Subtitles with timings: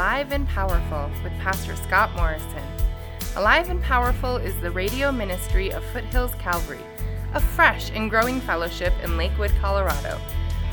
[0.00, 2.64] Alive and Powerful with Pastor Scott Morrison.
[3.36, 6.80] Alive and Powerful is the radio ministry of Foothills Calvary,
[7.34, 10.18] a fresh and growing fellowship in Lakewood, Colorado.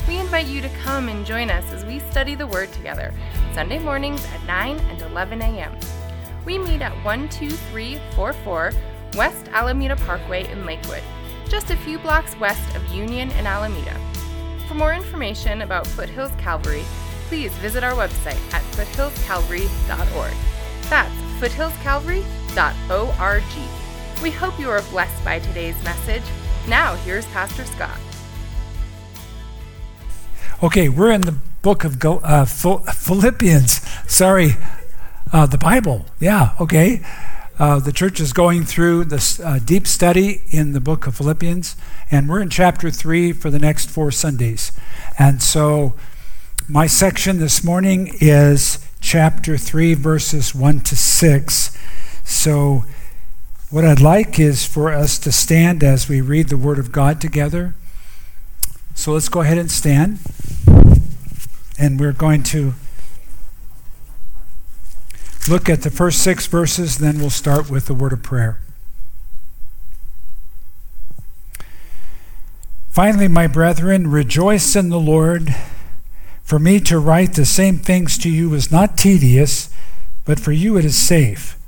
[0.08, 3.12] We invite you to come and join us as we study the Word together,
[3.52, 5.76] Sunday mornings at 9 and 11 a.m.
[6.46, 8.72] We meet at 12344
[9.14, 11.02] West Alameda Parkway in Lakewood,
[11.50, 13.94] just a few blocks west of Union and Alameda.
[14.68, 16.84] For more information about Foothills Calvary,
[17.28, 20.32] please visit our website at foothillscalvary.org.
[20.88, 24.22] That's foothillscalvary.org.
[24.22, 26.22] We hope you are blessed by today's message.
[26.66, 28.00] Now, here's Pastor Scott.
[30.62, 33.80] Okay, we're in the book of uh, Philippians.
[34.10, 34.56] Sorry,
[35.32, 36.06] uh, the Bible.
[36.18, 37.02] Yeah, okay.
[37.58, 41.76] Uh, the church is going through this uh, deep study in the book of Philippians,
[42.10, 44.72] and we're in chapter 3 for the next four Sundays.
[45.18, 45.94] And so,
[46.70, 51.78] my section this morning is chapter 3, verses 1 to 6.
[52.24, 52.84] So,
[53.70, 57.22] what I'd like is for us to stand as we read the Word of God
[57.22, 57.74] together.
[58.94, 60.18] So, let's go ahead and stand.
[61.78, 62.74] And we're going to
[65.48, 68.60] look at the first six verses, then we'll start with the word of prayer.
[72.90, 75.54] Finally, my brethren, rejoice in the Lord.
[76.48, 79.68] For me to write the same things to you is not tedious,
[80.24, 81.58] but for you it is safe.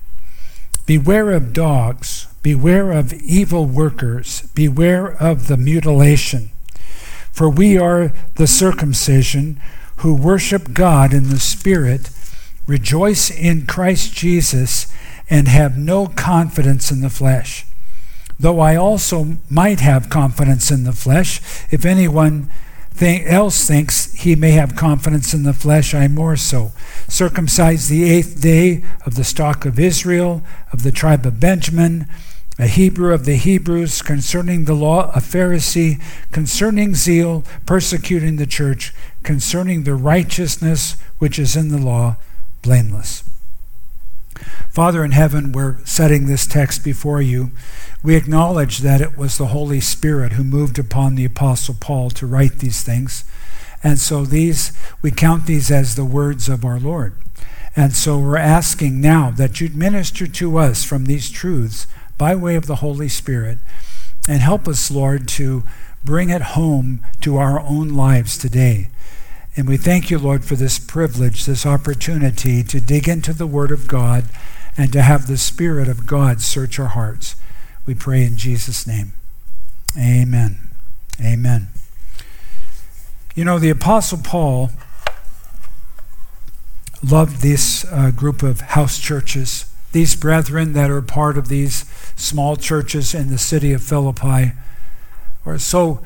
[0.86, 6.50] Beware of dogs, beware of evil workers, beware of the mutilation.
[7.30, 9.60] For we are the circumcision
[9.96, 12.08] who worship God in the Spirit,
[12.66, 14.86] rejoice in Christ Jesus,
[15.28, 17.66] and have no confidence in the flesh.
[18.38, 22.48] Though I also might have confidence in the flesh, if anyone
[23.02, 26.72] else thinks he may have confidence in the flesh, I more so.
[27.08, 32.06] Circumcised the eighth day of the stock of Israel, of the tribe of Benjamin,
[32.58, 35.98] a Hebrew of the Hebrews, concerning the law, a Pharisee,
[36.30, 42.16] concerning zeal, persecuting the church, concerning the righteousness which is in the law,
[42.60, 43.24] blameless.
[44.70, 47.50] Father in heaven, we're setting this text before you.
[48.02, 52.26] We acknowledge that it was the Holy Spirit who moved upon the Apostle Paul to
[52.26, 53.24] write these things.
[53.82, 57.14] And so these, we count these as the words of our Lord.
[57.76, 61.86] And so we're asking now that you'd minister to us from these truths
[62.18, 63.58] by way of the Holy Spirit
[64.28, 65.64] and help us, Lord, to
[66.04, 68.90] bring it home to our own lives today.
[69.56, 73.72] And we thank you, Lord, for this privilege, this opportunity to dig into the Word
[73.72, 74.24] of God
[74.76, 77.34] and to have the Spirit of God search our hearts.
[77.84, 79.12] We pray in Jesus' name.
[79.98, 80.70] Amen.
[81.20, 81.68] Amen.
[83.34, 84.70] You know, the Apostle Paul
[87.02, 91.84] loved this uh, group of house churches, these brethren that are part of these
[92.14, 94.52] small churches in the city of Philippi
[95.46, 96.04] are so,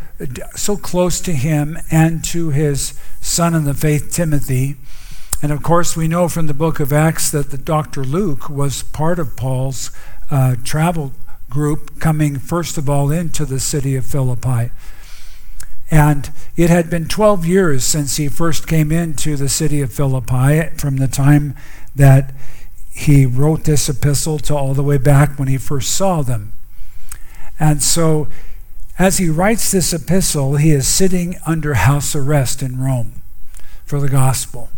[0.55, 4.77] so close to him and to his son in the faith, Timothy.
[5.43, 8.05] And of course, we know from the book of Acts that the Dr.
[8.05, 9.91] Luke was part of Paul's
[10.31, 11.13] uh, travel
[11.51, 14.71] group coming first of all into the city of Philippi.
[15.91, 20.71] And it had been 12 years since he first came into the city of Philippi
[20.77, 21.55] from the time
[21.95, 22.33] that
[22.91, 26.53] he wrote this epistle to all the way back when he first saw them.
[27.61, 28.29] And so,
[28.99, 33.23] as he writes this epistle, he is sitting under house arrest in Rome
[33.85, 34.71] for the gospel.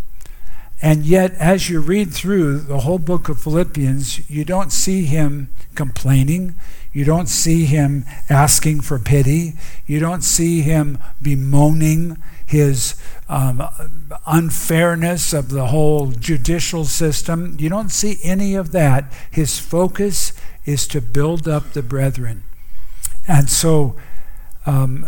[0.82, 5.48] And yet, as you read through the whole book of Philippians, you don't see him
[5.74, 6.54] complaining.
[6.92, 9.54] You don't see him asking for pity.
[9.86, 12.94] You don't see him bemoaning his
[13.28, 13.62] um,
[14.26, 17.56] unfairness of the whole judicial system.
[17.58, 19.12] You don't see any of that.
[19.30, 20.32] His focus
[20.64, 22.44] is to build up the brethren.
[23.28, 23.96] And so,
[24.66, 25.06] um,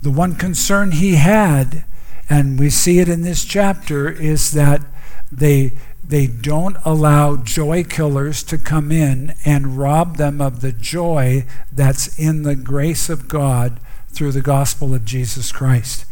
[0.00, 1.84] the one concern he had,
[2.28, 4.82] and we see it in this chapter, is that
[5.30, 5.72] they,
[6.02, 12.18] they don't allow joy killers to come in and rob them of the joy that's
[12.18, 16.04] in the grace of God through the gospel of Jesus Christ.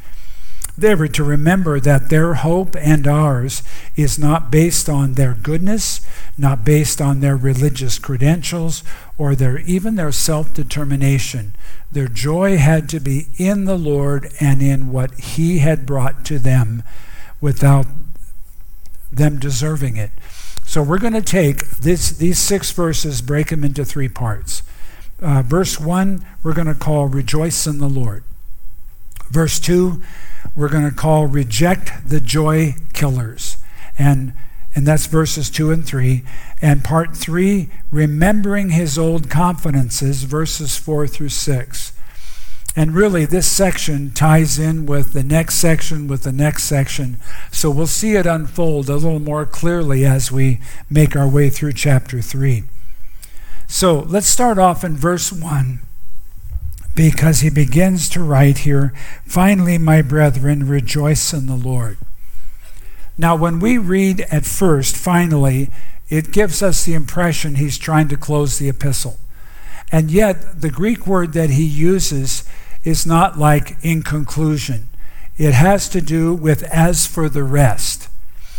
[0.81, 3.63] They were to remember that their hope and ours
[3.97, 6.01] is not based on their goodness,
[6.39, 8.83] not based on their religious credentials,
[9.19, 11.55] or their even their self-determination.
[11.93, 16.39] Their joy had to be in the Lord and in what He had brought to
[16.39, 16.83] them
[17.43, 17.85] without
[19.13, 20.13] them deserving it.
[20.65, 24.63] So we're going to take this, these six verses, break them into three parts.
[25.21, 28.25] Uh, verse 1, we're going to call Rejoice in the Lord.
[29.29, 30.03] Verse 2,
[30.55, 33.57] we're going to call Reject the Joy Killers.
[33.99, 34.35] And
[34.75, 36.23] and that's verses 2 and 3.
[36.63, 41.93] And part 3, remembering his old confidences, verses 4 through 6.
[42.77, 47.17] And really, this section ties in with the next section, with the next section.
[47.51, 51.73] So we'll see it unfold a little more clearly as we make our way through
[51.73, 52.63] chapter 3.
[53.67, 55.81] So let's start off in verse 1
[56.95, 58.93] because he begins to write here
[59.25, 61.99] Finally, my brethren, rejoice in the Lord.
[63.17, 65.71] Now, when we read at first, finally,
[66.09, 69.19] it gives us the impression he's trying to close the epistle.
[69.93, 72.45] And yet, the Greek word that he uses
[72.85, 74.89] is not like in conclusion,
[75.37, 78.09] it has to do with as for the rest.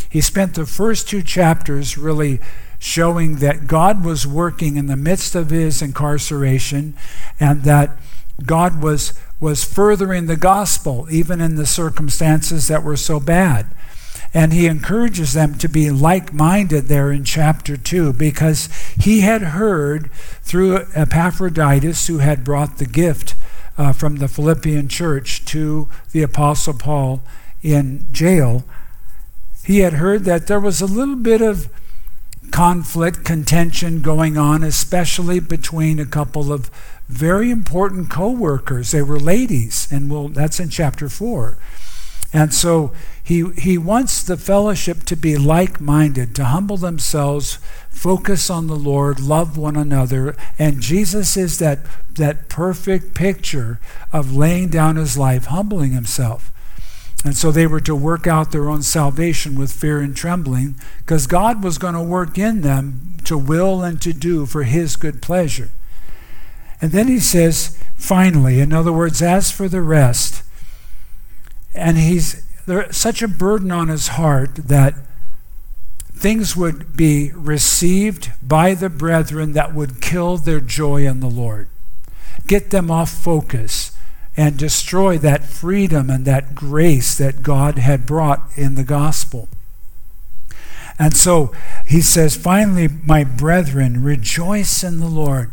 [0.09, 2.39] He spent the first two chapters really
[2.79, 6.95] showing that God was working in the midst of his incarceration
[7.39, 7.97] and that
[8.45, 13.67] God was, was furthering the gospel even in the circumstances that were so bad.
[14.33, 19.41] And he encourages them to be like minded there in chapter 2 because he had
[19.41, 20.11] heard
[20.41, 23.35] through Epaphroditus, who had brought the gift
[23.77, 27.21] uh, from the Philippian church to the Apostle Paul
[27.61, 28.63] in jail,
[29.63, 31.69] he had heard that there was a little bit of
[32.51, 36.69] conflict, contention going on, especially between a couple of
[37.11, 38.91] very important co workers.
[38.91, 41.57] They were ladies, and we'll, that's in chapter 4.
[42.33, 47.59] And so he, he wants the fellowship to be like minded, to humble themselves,
[47.89, 50.35] focus on the Lord, love one another.
[50.57, 51.79] And Jesus is that,
[52.15, 53.79] that perfect picture
[54.13, 56.51] of laying down his life, humbling himself.
[57.23, 61.27] And so they were to work out their own salvation with fear and trembling because
[61.27, 65.21] God was going to work in them to will and to do for his good
[65.21, 65.69] pleasure.
[66.81, 70.43] And then he says, finally, in other words, as for the rest,
[71.73, 74.95] and he's there's such a burden on his heart that
[76.13, 81.67] things would be received by the brethren that would kill their joy in the Lord,
[82.45, 83.91] get them off focus,
[84.37, 89.49] and destroy that freedom and that grace that God had brought in the gospel.
[90.99, 91.51] And so
[91.87, 95.51] he says, finally, my brethren, rejoice in the Lord.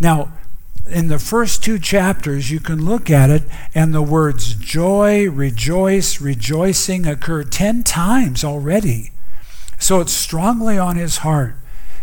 [0.00, 0.32] Now,
[0.90, 3.44] in the first two chapters, you can look at it,
[3.74, 9.12] and the words joy, rejoice, rejoicing occur 10 times already.
[9.78, 11.54] So it's strongly on his heart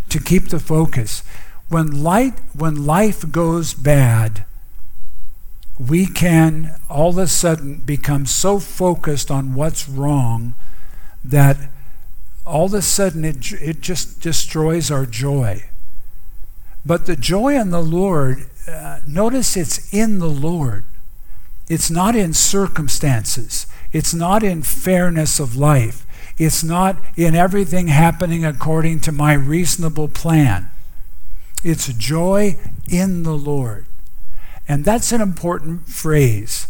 [0.10, 1.24] to keep the focus.
[1.70, 4.46] When, light, when life goes bad,
[5.78, 10.56] we can all of a sudden become so focused on what's wrong
[11.24, 11.58] that
[12.46, 15.66] all of a sudden it, it just destroys our joy.
[16.88, 20.86] But the joy in the Lord uh, notice it's in the Lord.
[21.68, 23.68] It's not in circumstances.
[23.92, 26.06] It's not in fairness of life.
[26.38, 30.70] It's not in everything happening according to my reasonable plan.
[31.62, 32.56] It's joy
[32.90, 33.86] in the Lord.
[34.66, 36.68] And that's an important phrase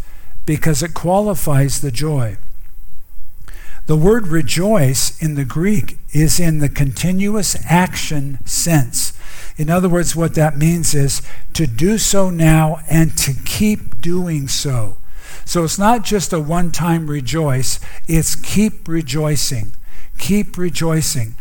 [0.47, 2.37] because it qualifies the joy.
[3.85, 9.13] The word rejoice in the Greek is in the continuous action sense.
[9.57, 11.21] In other words, what that means is
[11.53, 14.97] to do so now and to keep doing so.
[15.45, 19.73] So it's not just a one time rejoice, it's keep rejoicing.
[20.19, 21.35] Keep rejoicing.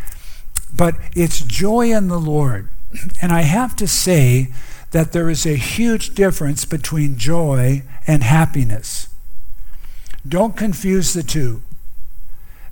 [0.75, 2.69] But it's joy in the Lord.
[3.21, 4.53] And I have to say
[4.93, 9.09] that there is a huge difference between joy and happiness.
[10.27, 11.63] Don't confuse the two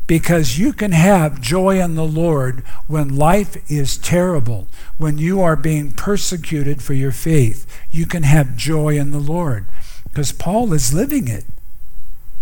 [0.07, 4.69] because you can have joy in the Lord when life is terrible,
[4.99, 7.67] when you are being persecuted for your faith.
[7.91, 9.67] You can have joy in the Lord
[10.05, 11.45] because Paul is living it.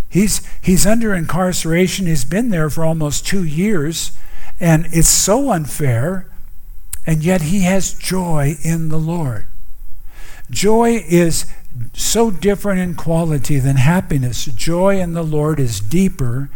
[0.09, 2.07] He's, he's under incarceration.
[2.07, 4.13] He's been there for almost two years,
[4.61, 6.29] and it's so unfair,
[7.07, 9.47] and yet he has joy in the Lord.
[10.51, 11.47] Joy is
[11.95, 14.45] so different in quality than happiness.
[14.45, 16.51] Joy in the Lord is deeper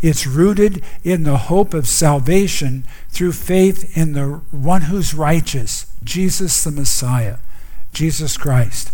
[0.00, 6.62] it's rooted in the hope of salvation through faith in the one who's righteous, Jesus
[6.64, 7.38] the Messiah,
[7.92, 8.92] Jesus Christ.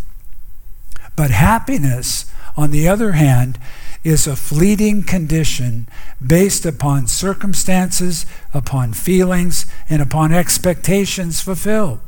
[1.16, 3.58] But happiness, on the other hand,
[4.02, 5.88] is a fleeting condition
[6.24, 12.00] based upon circumstances, upon feelings, and upon expectations fulfilled.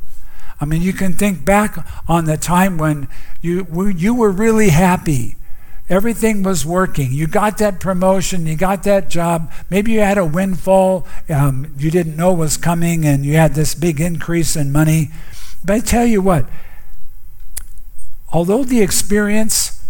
[0.59, 3.07] I mean, you can think back on the time when
[3.41, 5.35] you, you were really happy
[5.89, 7.13] Everything was working.
[7.13, 9.51] You got that promotion, you got that job.
[9.69, 13.73] Maybe you had a windfall um, you didn't know was coming, and you had this
[13.73, 15.11] big increase in money.
[15.63, 16.45] But I tell you what,
[18.33, 19.85] although the experience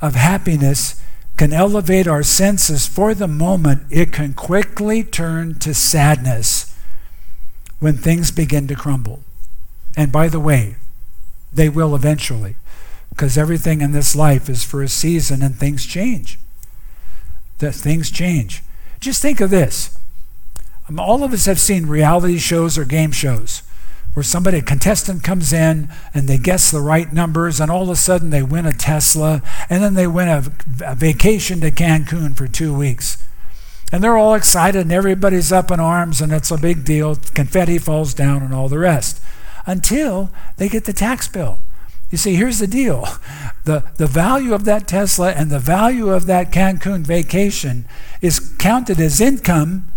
[0.00, 1.00] of happiness
[1.36, 6.76] can elevate our senses for the moment, it can quickly turn to sadness
[7.80, 9.22] when things begin to crumble.
[9.96, 10.76] And by the way,
[11.52, 12.56] they will eventually,
[13.10, 16.38] because everything in this life is for a season and things change.
[17.58, 18.62] That things change.
[19.00, 19.98] Just think of this.
[20.88, 23.62] Um, all of us have seen reality shows or game shows
[24.14, 27.88] where somebody, a contestant comes in and they guess the right numbers, and all of
[27.88, 30.44] a sudden they win a Tesla, and then they win a,
[30.84, 33.22] a vacation to Cancun for two weeks.
[33.92, 37.16] And they're all excited, and everybody's up in arms, and it's a big deal.
[37.16, 39.20] Confetti falls down, and all the rest.
[39.66, 41.58] Until they get the tax bill.
[42.14, 43.08] You see, here's the deal.
[43.64, 47.86] The, the value of that Tesla and the value of that Cancun vacation
[48.22, 49.90] is counted as income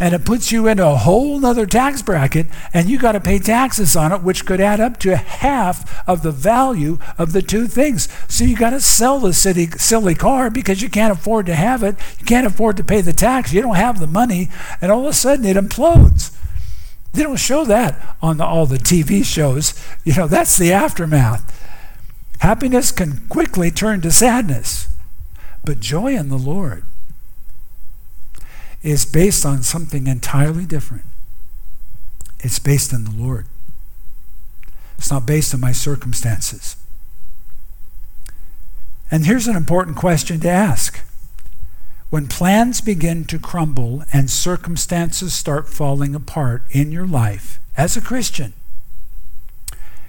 [0.00, 3.40] and it puts you into a whole nother tax bracket and you got to pay
[3.40, 7.66] taxes on it which could add up to half of the value of the two
[7.66, 8.08] things.
[8.28, 11.82] So you got to sell the city, silly car because you can't afford to have
[11.82, 11.96] it.
[12.20, 13.52] You can't afford to pay the tax.
[13.52, 14.48] You don't have the money
[14.80, 16.32] and all of a sudden it implodes
[17.12, 19.74] they don't show that on the, all the tv shows
[20.04, 21.66] you know that's the aftermath
[22.40, 24.88] happiness can quickly turn to sadness
[25.64, 26.84] but joy in the lord
[28.82, 31.04] is based on something entirely different.
[32.40, 33.46] It's based on the Lord.
[34.96, 36.76] It's not based on my circumstances.
[39.10, 41.00] And here's an important question to ask.
[42.10, 48.00] When plans begin to crumble and circumstances start falling apart in your life as a
[48.00, 48.54] Christian,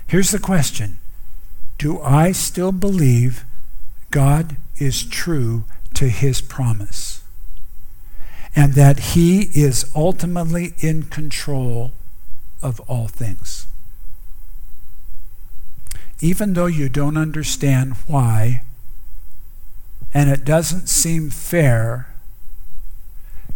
[0.07, 0.99] here's the question
[1.77, 3.43] Do I still believe
[4.11, 5.65] God is true
[5.95, 7.19] to his promise?
[8.55, 11.93] and that He is ultimately in control
[12.61, 13.67] of all things.
[16.19, 18.63] Even though you don't understand why,
[20.13, 22.13] and it doesn't seem fair,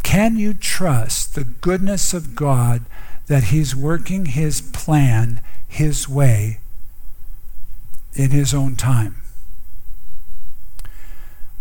[0.03, 2.83] can you trust the goodness of God
[3.27, 6.59] that He's working His plan His way
[8.13, 9.15] in His own time?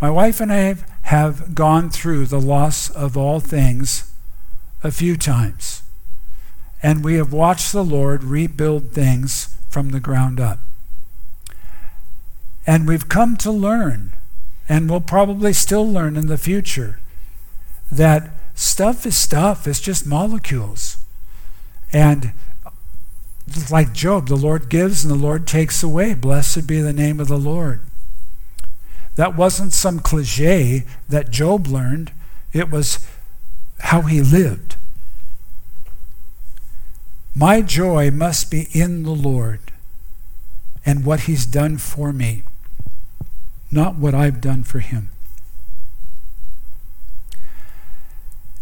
[0.01, 4.13] My wife and I have gone through the loss of all things
[4.83, 5.83] a few times,
[6.83, 10.59] and we have watched the Lord rebuild things from the ground up.
[12.67, 14.13] And we've come to learn,
[14.73, 16.99] and we'll probably still learn in the future,
[17.91, 20.97] that stuff is stuff, it's just molecules.
[21.93, 22.33] And
[23.71, 26.15] like Job, the Lord gives and the Lord takes away.
[26.15, 27.83] Blessed be the name of the Lord.
[29.17, 32.11] That wasn't some cliche that Job learned,
[32.55, 33.07] it was
[33.81, 34.77] how he lived.
[37.35, 39.61] My joy must be in the Lord
[40.87, 42.45] and what he's done for me,
[43.73, 45.11] not what I've done for him.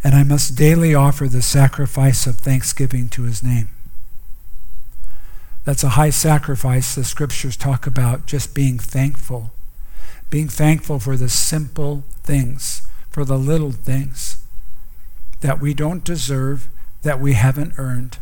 [0.02, 3.68] And I must daily offer the sacrifice of thanksgiving to his name.
[5.64, 9.52] That's a high sacrifice the scriptures talk about, just being thankful
[10.30, 14.42] being thankful for the simple things, for the little things
[15.40, 16.68] that we don't deserve,
[17.02, 18.18] that we haven't earned,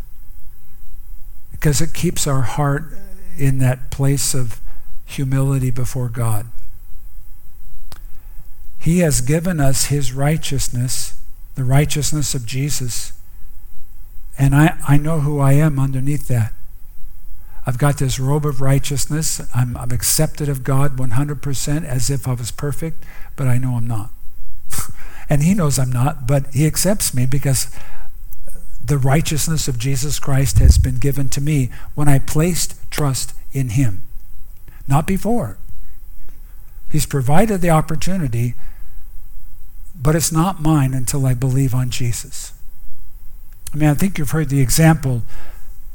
[1.50, 2.96] because it keeps our heart
[3.36, 4.60] in that place of
[5.04, 6.46] humility before God.
[8.78, 11.14] He has given us His righteousness,
[11.54, 13.12] the righteousness of Jesus,
[14.38, 16.52] and I, I know who I am underneath that.
[17.66, 19.42] I've got this robe of righteousness.
[19.54, 23.04] I'm, I'm accepted of God 100% as if I was perfect,
[23.36, 24.10] but I know I'm not.
[25.28, 27.70] and He knows I'm not, but He accepts me because
[28.82, 33.70] the righteousness of Jesus Christ has been given to me when I placed trust in
[33.70, 34.02] Him,
[34.86, 35.58] not before.
[36.90, 38.54] He's provided the opportunity,
[40.00, 42.52] but it's not mine until I believe on Jesus.
[43.72, 45.22] I mean, I think you've heard the example.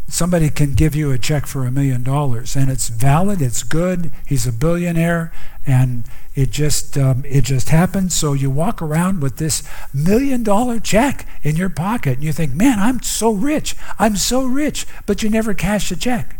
[0.08, 4.12] Somebody can give you a check for a million dollars and it's valid it's good
[4.26, 5.32] he's a billionaire
[5.66, 6.04] and
[6.36, 8.14] it just um, it just happens.
[8.14, 12.54] So you walk around with this million dollar check in your pocket and you think
[12.54, 16.38] man i'm so rich i'm so rich but you never cash the check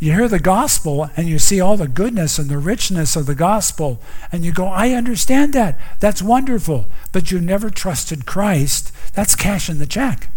[0.00, 3.34] you hear the gospel and you see all the goodness and the richness of the
[3.34, 4.00] gospel
[4.32, 9.78] and you go i understand that that's wonderful but you never trusted christ that's cashing
[9.78, 10.28] the check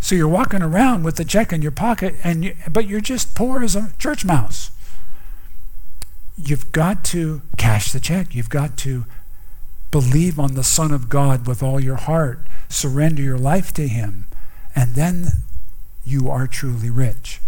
[0.00, 3.34] so you're walking around with the check in your pocket, and you, but you're just
[3.34, 4.70] poor as a church mouse.
[6.36, 8.34] You've got to cash the check.
[8.34, 9.04] You've got to
[9.90, 14.26] believe on the Son of God with all your heart, surrender your life to Him,
[14.74, 15.26] and then
[16.04, 17.40] you are truly rich.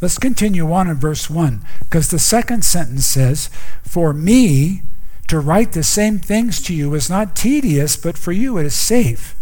[0.00, 3.50] Let's continue on in verse 1, because the second sentence says,
[3.82, 4.82] For me
[5.26, 8.74] to write the same things to you is not tedious, but for you it is
[8.74, 9.34] safe.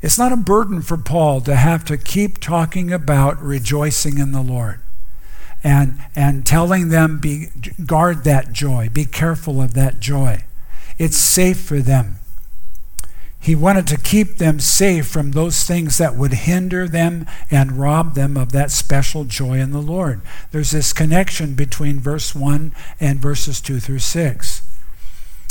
[0.00, 4.42] It's not a burden for Paul to have to keep talking about rejoicing in the
[4.42, 4.80] Lord
[5.62, 7.48] and, and telling them be,
[7.86, 10.44] guard that joy, be careful of that joy.
[10.98, 12.16] It's safe for them.
[13.44, 18.14] He wanted to keep them safe from those things that would hinder them and rob
[18.14, 20.22] them of that special joy in the Lord.
[20.50, 24.62] There's this connection between verse 1 and verses 2 through 6.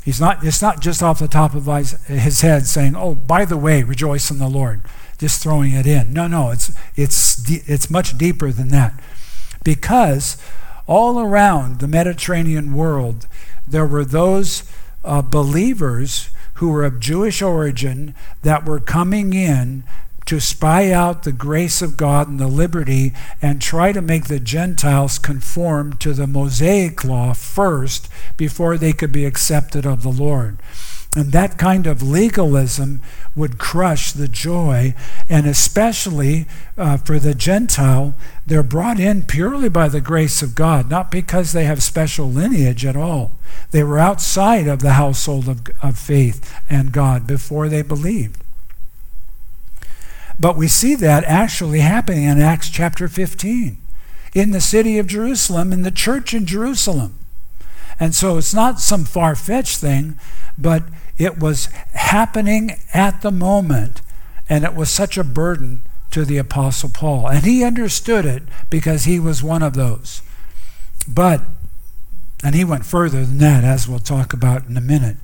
[0.04, 1.68] He's not, it's not just off the top of
[2.08, 4.82] his head saying, oh, by the way, rejoice in the Lord,
[5.20, 6.12] just throwing it in.
[6.14, 9.00] No, no, it's, it's, it's much deeper than that.
[9.64, 10.38] Because
[10.88, 13.28] all around the Mediterranean world,
[13.68, 14.64] there were those
[15.04, 19.84] uh, believers who were of Jewish origin that were coming in
[20.26, 24.40] to spy out the grace of God and the liberty and try to make the
[24.40, 28.08] Gentiles conform to the Mosaic law first
[28.38, 30.60] before they could be accepted of the Lord.
[31.16, 33.02] And that kind of legalism
[33.36, 34.96] would crush the joy,
[35.30, 38.16] and especially uh, for the Gentile,
[38.48, 42.84] they're brought in purely by the grace of God, not because they have special lineage
[42.84, 43.34] at all.
[43.72, 48.44] They were outside of the household of, of faith and God before they believed.
[50.40, 53.78] But we see that actually happening in Acts chapter 15
[54.34, 57.20] in the city of Jerusalem, in the church in Jerusalem.
[58.00, 60.20] And so it's not some far fetched thing,
[60.58, 60.84] but
[61.18, 64.02] it was happening at the moment,
[64.50, 67.28] and it was such a burden to the Apostle Paul.
[67.28, 70.22] And he understood it because he was one of those.
[71.08, 71.42] But,
[72.44, 75.18] and he went further than that, as we'll talk about in a minute.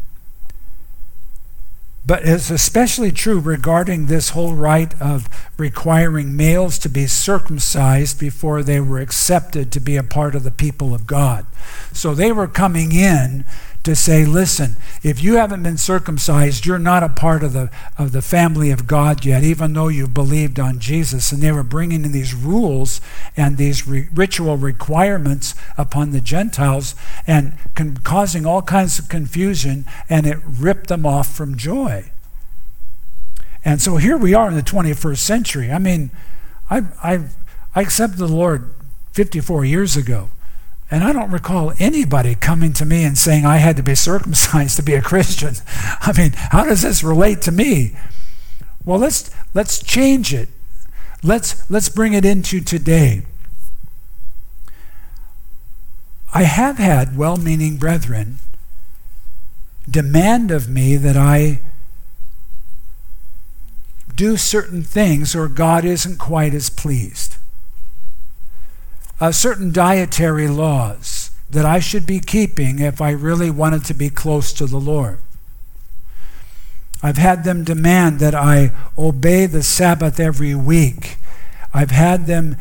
[2.10, 8.64] But it's especially true regarding this whole rite of requiring males to be circumcised before
[8.64, 11.46] they were accepted to be a part of the people of God.
[11.94, 13.46] So they were coming in
[13.84, 18.12] to say, listen, if you haven't been circumcised, you're not a part of the, of
[18.12, 21.32] the family of God yet, even though you've believed on Jesus.
[21.32, 23.00] And they were bringing in these rules
[23.38, 26.94] and these re- ritual requirements upon the Gentiles
[27.26, 32.12] and con- causing all kinds of confusion, and it ripped them off from joy.
[33.64, 35.72] And so here we are in the 21st century.
[35.72, 36.12] I mean,
[36.70, 37.26] I, I,
[37.76, 38.74] I accepted the Lord
[39.14, 40.30] 54 years ago.
[40.92, 44.76] And I don't recall anybody coming to me and saying I had to be circumcised
[44.78, 45.56] to be a Christian.
[46.02, 47.96] I mean, how does this relate to me?
[48.84, 50.50] Well, let's let's change it.
[51.22, 53.24] Let's let's bring it into today.
[56.34, 58.38] I have had well-meaning brethren
[59.90, 61.62] demand of me that I
[64.16, 67.39] do certain things or God isn't quite as pleased
[69.20, 74.10] uh, certain dietary laws that I should be keeping if I really wanted to be
[74.10, 75.20] close to the Lord.
[77.02, 81.18] I've had them demand that I obey the Sabbath every week.
[81.74, 82.58] I've had them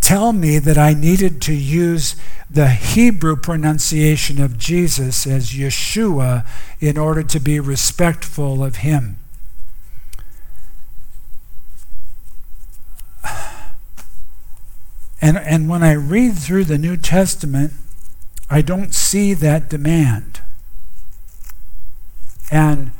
[0.00, 2.16] tell me that I needed to use
[2.48, 6.46] the Hebrew pronunciation of Jesus as Yeshua
[6.80, 9.16] in order to be respectful of him.
[15.20, 17.72] And, and when I read through the New Testament,
[18.48, 20.40] I don't see that demand.
[22.50, 22.90] And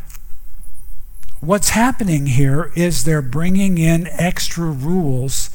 [1.40, 5.50] what's happening here is they're bringing in extra rules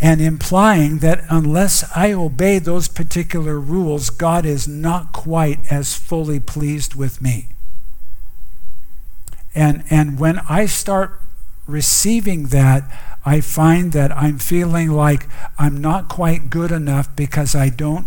[0.00, 6.40] and implying that unless I obey those particular rules, God is not quite as fully
[6.40, 7.48] pleased with me.
[9.54, 11.20] And, and when I start
[11.66, 15.26] receiving that, I find that I'm feeling like
[15.58, 18.06] I'm not quite good enough because I don't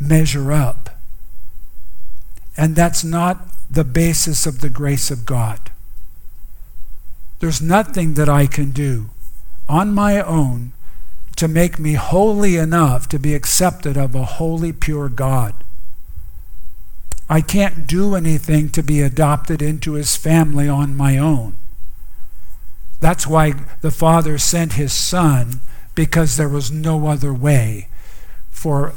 [0.00, 0.90] measure up.
[2.56, 5.70] And that's not the basis of the grace of God.
[7.40, 9.10] There's nothing that I can do
[9.68, 10.72] on my own
[11.36, 15.54] to make me holy enough to be accepted of a holy, pure God.
[17.28, 21.56] I can't do anything to be adopted into his family on my own.
[23.00, 25.60] That's why the Father sent his Son,
[25.94, 27.88] because there was no other way
[28.50, 28.94] for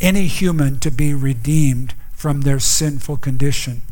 [0.00, 3.82] any human to be redeemed from their sinful condition.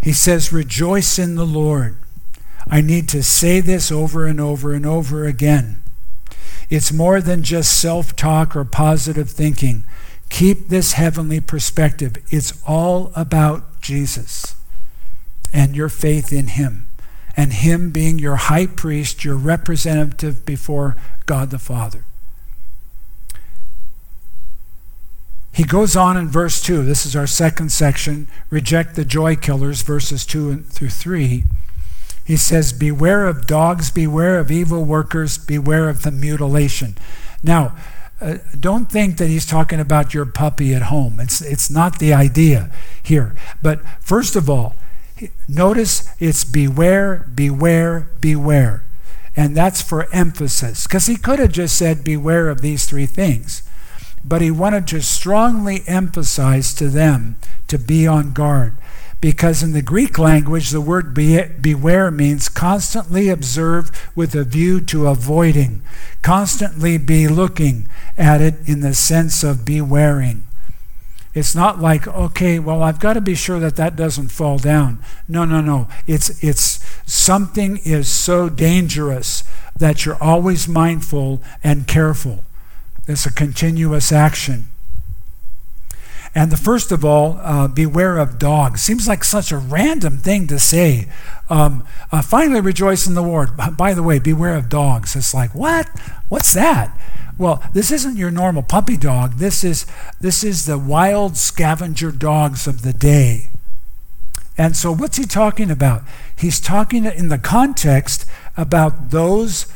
[0.00, 1.96] He says, Rejoice in the Lord.
[2.68, 5.82] I need to say this over and over and over again.
[6.70, 9.84] It's more than just self talk or positive thinking.
[10.30, 12.16] Keep this heavenly perspective.
[12.30, 14.54] It's all about Jesus
[15.52, 16.86] and your faith in Him,
[17.36, 22.04] and Him being your high priest, your representative before God the Father.
[25.52, 26.82] he goes on in verse 2.
[26.82, 28.26] This is our second section.
[28.48, 31.44] Reject the joy killers, verses 2 through 3.
[32.24, 36.96] He says, Beware of dogs, beware of evil workers, beware of the mutilation.
[37.42, 37.76] Now,
[38.18, 41.20] uh, don't think that he's talking about your puppy at home.
[41.20, 42.70] It's, it's not the idea
[43.02, 43.34] here.
[43.60, 44.74] But first of all,
[45.48, 48.84] notice it's beware, beware, beware.
[49.34, 50.86] And that's for emphasis.
[50.86, 53.62] Because he could have just said, Beware of these three things
[54.24, 57.36] but he wanted to strongly emphasize to them
[57.68, 58.74] to be on guard.
[59.20, 64.80] Because in the Greek language, the word be- beware means constantly observe with a view
[64.80, 65.82] to avoiding,
[66.22, 70.42] constantly be looking at it in the sense of bewaring.
[71.34, 75.02] It's not like, okay, well, I've got to be sure that that doesn't fall down.
[75.26, 75.88] No, no, no.
[76.06, 79.44] It's, it's something is so dangerous
[79.76, 82.44] that you're always mindful and careful.
[83.08, 84.66] It's a continuous action.
[86.34, 88.80] And the first of all, uh, beware of dogs.
[88.80, 91.08] Seems like such a random thing to say.
[91.50, 93.50] Um, uh, finally, rejoice in the Lord.
[93.76, 95.14] By the way, beware of dogs.
[95.14, 95.88] It's like what?
[96.30, 96.98] What's that?
[97.38, 99.34] Well, this isn't your normal puppy dog.
[99.34, 99.86] This is
[100.20, 103.48] this is the wild scavenger dogs of the day.
[104.58, 106.02] And so, what's he talking about?
[106.36, 109.66] He's talking in the context about those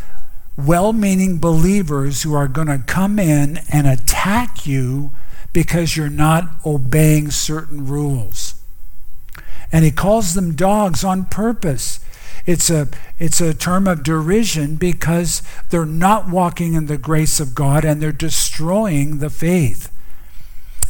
[0.57, 5.11] well meaning believers who are going to come in and attack you
[5.53, 8.55] because you're not obeying certain rules.
[9.73, 12.01] And he calls them dogs on purpose.
[12.47, 17.55] It's a, it's a term of derision because they're not walking in the grace of
[17.55, 19.93] God and they're destroying the faith.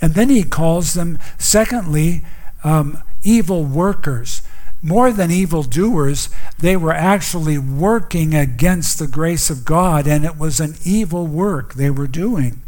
[0.03, 2.23] And then he calls them, secondly,
[2.63, 4.43] um, evil workers
[4.87, 10.61] more than evildoers, they were actually working against the grace of God, and it was
[10.61, 12.63] an evil work they were doing.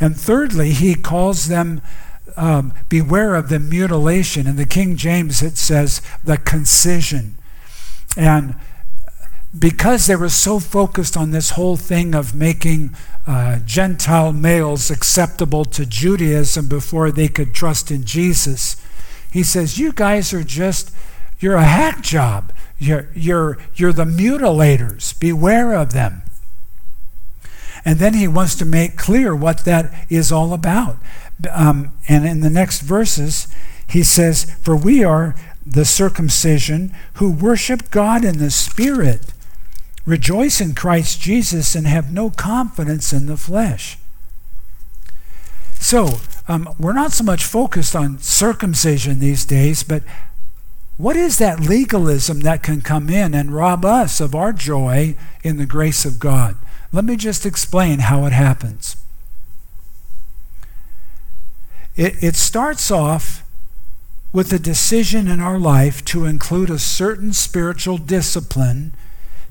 [0.00, 1.82] And thirdly, he calls them
[2.36, 4.46] um, beware of the mutilation.
[4.46, 7.36] In the King James, it says the concision.
[8.16, 8.56] And
[9.56, 12.94] because they were so focused on this whole thing of making
[13.26, 18.76] uh, Gentile males acceptable to Judaism before they could trust in Jesus,
[19.32, 20.90] he says, You guys are just
[21.44, 22.52] you're a hack job.
[22.78, 25.18] You're, you're, you're the mutilators.
[25.20, 26.22] Beware of them.
[27.84, 30.96] And then he wants to make clear what that is all about.
[31.52, 33.46] Um, and in the next verses,
[33.86, 35.34] he says, For we are
[35.66, 39.32] the circumcision who worship God in the Spirit,
[40.04, 43.98] rejoice in Christ Jesus, and have no confidence in the flesh.
[45.80, 50.02] So, um, we're not so much focused on circumcision these days, but
[50.96, 55.56] what is that legalism that can come in and rob us of our joy in
[55.56, 56.56] the grace of God?
[56.92, 58.96] Let me just explain how it happens.
[61.96, 63.43] It, it starts off
[64.34, 68.92] with a decision in our life to include a certain spiritual discipline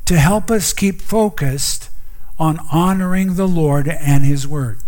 [0.03, 1.89] to help us keep focused
[2.37, 4.79] on honoring the Lord and His Word.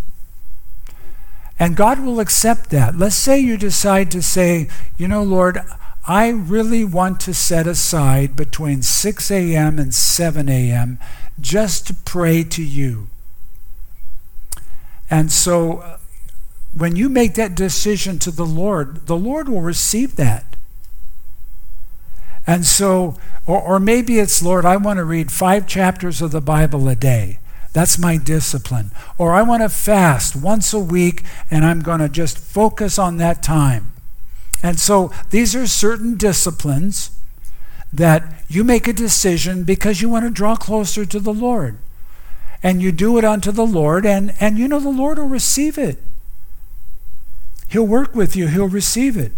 [1.58, 2.97] And God will accept that.
[2.97, 5.62] Let's say you decide to say, you know, Lord,
[6.05, 9.79] I really want to set aside between 6 a.m.
[9.79, 10.99] and 7 a.m.
[11.39, 13.08] just to pray to you.
[15.10, 15.99] And so
[16.76, 20.56] when you make that decision to the Lord, the Lord will receive that.
[22.46, 26.42] And so, or, or maybe it's, Lord, I want to read five chapters of the
[26.42, 27.40] Bible a day.
[27.74, 28.92] That's my discipline.
[29.18, 33.18] Or I want to fast once a week and I'm going to just focus on
[33.18, 33.94] that time.
[34.62, 37.12] And so these are certain disciplines
[37.92, 41.78] that you make a decision because you want to draw closer to the Lord.
[42.62, 45.78] And you do it unto the Lord, and, and you know the Lord will receive
[45.78, 46.00] it.
[47.67, 49.32] He'll work with you, He'll receive it.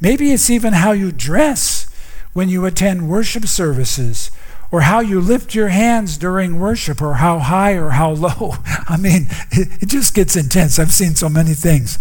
[0.00, 1.88] Maybe it's even how you dress
[2.32, 4.30] when you attend worship services,
[4.70, 8.54] or how you lift your hands during worship, or how high or how low.
[8.88, 10.78] I mean, it, just gets intense.
[10.78, 11.98] I've seen so many things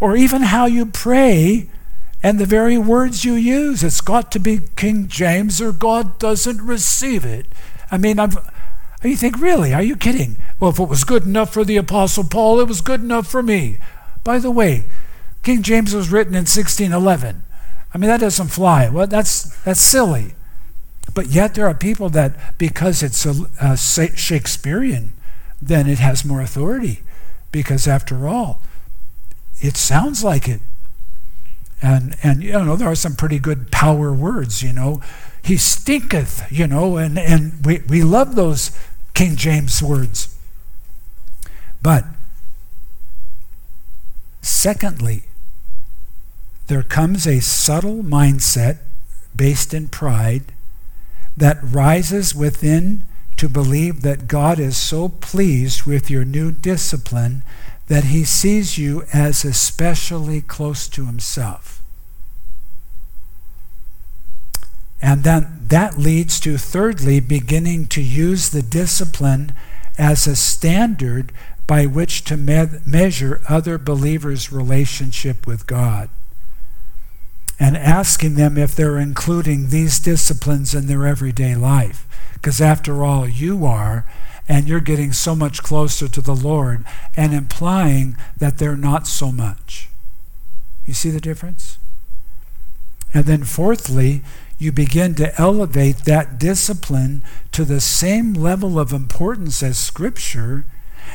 [0.00, 1.68] or even how you pray
[2.22, 3.82] and the very words you use.
[3.82, 7.46] It's got to be King James or God doesn't receive it.
[7.90, 8.18] I mean,
[9.02, 9.72] I'm, you think, really?
[9.74, 10.36] Are you kidding?
[10.58, 13.42] Well, if it was good enough for the Apostle Paul, it was good enough for
[13.42, 13.78] me.
[14.24, 14.84] By the way,
[15.42, 17.42] King James was written in 1611.
[17.92, 18.88] I mean, that doesn't fly.
[18.88, 20.34] Well, that's, that's silly.
[21.14, 25.12] But yet, there are people that, because it's a, a Shakespearean,
[25.62, 27.00] then it has more authority.
[27.52, 28.60] Because after all,
[29.60, 30.60] it sounds like it.
[31.82, 35.02] And and you know, there are some pretty good power words, you know.
[35.46, 38.76] He stinketh, you know, and, and we, we love those
[39.14, 40.36] King James words.
[41.80, 42.04] But
[44.46, 45.24] Secondly,
[46.68, 48.78] there comes a subtle mindset
[49.34, 50.52] based in pride
[51.36, 53.02] that rises within
[53.38, 57.42] to believe that God is so pleased with your new discipline
[57.88, 61.82] that he sees you as especially close to himself.
[65.00, 69.52] And then that leads to, thirdly, beginning to use the discipline
[69.98, 71.32] as a standard
[71.66, 76.08] by which to me- measure other believers' relationship with God
[77.58, 82.06] and asking them if they're including these disciplines in their everyday life.
[82.34, 84.06] Because after all, you are,
[84.48, 86.84] and you're getting so much closer to the Lord,
[87.16, 89.88] and implying that they're not so much.
[90.84, 91.78] You see the difference?
[93.14, 94.22] And then, fourthly,
[94.58, 100.64] you begin to elevate that discipline to the same level of importance as Scripture,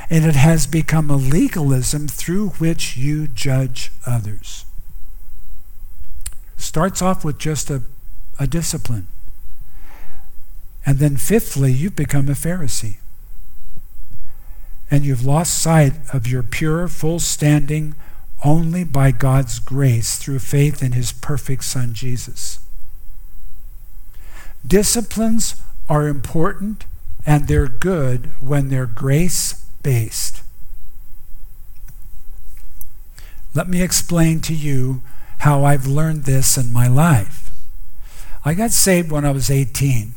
[0.09, 4.65] and it has become a legalism through which you judge others
[6.61, 7.81] starts off with just a,
[8.39, 9.07] a discipline.
[10.85, 12.97] And then, fifthly, you've become a Pharisee.
[14.89, 17.95] And you've lost sight of your pure, full standing
[18.43, 22.59] only by God's grace through faith in His perfect Son, Jesus.
[24.65, 25.55] Disciplines
[25.89, 26.85] are important
[27.25, 30.41] and they're good when they're grace based.
[33.53, 35.01] Let me explain to you
[35.39, 37.49] how I've learned this in my life.
[38.45, 40.13] I got saved when I was 18,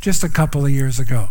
[0.00, 1.28] just a couple of years ago.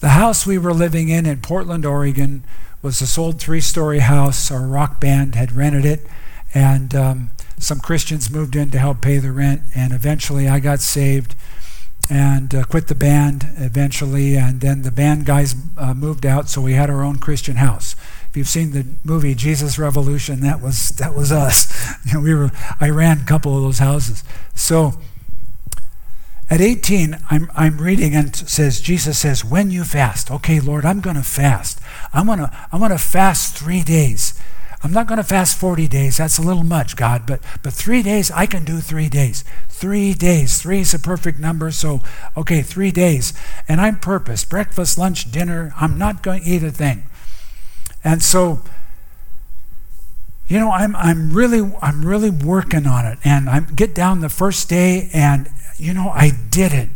[0.00, 2.44] The house we were living in in Portland, Oregon,
[2.82, 4.50] was this old three story house.
[4.50, 6.06] Our rock band had rented it,
[6.54, 9.62] and um, some Christians moved in to help pay the rent.
[9.74, 11.34] And eventually I got saved
[12.10, 14.36] and uh, quit the band eventually.
[14.36, 17.94] And then the band guys uh, moved out, so we had our own Christian house.
[18.30, 21.66] If you've seen the movie Jesus Revolution, that was that was us.
[22.06, 24.24] You know, we were I ran a couple of those houses.
[24.54, 24.94] So
[26.50, 31.00] at 18, I'm, I'm reading and says, Jesus says, when you fast, okay, Lord, I'm
[31.00, 31.78] going to fast.
[32.14, 34.38] I'm to I'm to fast three days.
[34.82, 36.18] I'm not going to fast 40 days.
[36.18, 39.42] That's a little much, God, but, but three days, I can do three days.
[39.68, 40.62] Three days.
[40.62, 42.00] Three is a perfect number, so,
[42.36, 43.32] okay, three days.
[43.66, 45.72] And I'm purpose breakfast, lunch, dinner.
[45.76, 47.04] I'm not going to eat a thing.
[48.04, 48.62] And so,
[50.46, 53.18] you know, I'm, I'm really I'm really working on it.
[53.22, 56.88] And I get down the first day, and you know, I did it.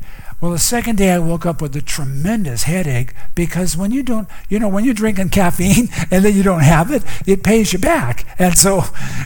[0.42, 4.28] Well, the second day I woke up with a tremendous headache because when you don't,
[4.48, 7.78] you know, when you're drinking caffeine and then you don't have it, it pays you
[7.78, 8.26] back.
[8.40, 8.83] And so,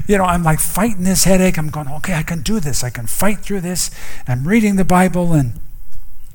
[0.07, 1.57] you know, I'm like fighting this headache.
[1.57, 2.85] I'm going, okay, I can do this.
[2.85, 3.91] I can fight through this.
[4.29, 5.55] I'm reading the Bible and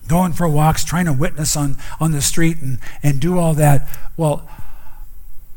[0.07, 3.87] going for walks, trying to witness on, on the street and, and do all that.
[4.17, 4.49] Well,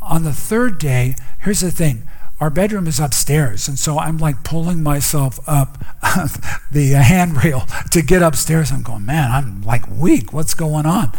[0.03, 2.07] on the third day, here's the thing
[2.45, 3.69] our bedroom is upstairs.
[3.69, 5.79] And so I'm like pulling myself up
[6.71, 8.71] the handrail to get upstairs.
[8.71, 10.31] I'm going, man, I'm like weak.
[10.31, 11.11] What's going on?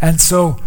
[0.00, 0.58] And so,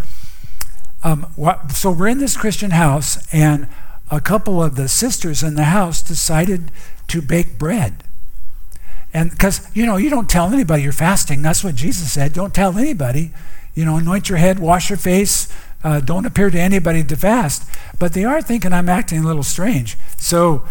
[1.03, 3.67] um, what, so we're in this Christian house, and
[4.09, 6.71] a couple of the sisters in the house decided
[7.09, 8.01] to bake bread.
[9.13, 11.41] And because, you know, you don't tell anybody you're fasting.
[11.41, 12.31] That's what Jesus said.
[12.31, 13.33] Don't tell anybody.
[13.75, 17.69] You know, anoint your head, wash your face, uh, don't appear to anybody to fast,
[17.99, 19.97] but they are thinking I'm acting a little strange.
[20.17, 20.67] So,